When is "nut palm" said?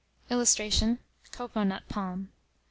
1.63-2.31